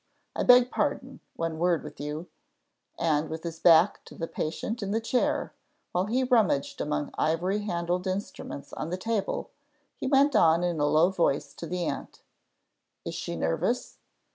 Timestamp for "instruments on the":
8.07-8.97